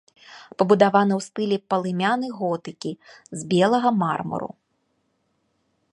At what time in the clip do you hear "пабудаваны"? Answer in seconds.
0.61-1.13